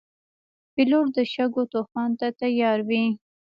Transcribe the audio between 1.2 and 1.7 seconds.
شګو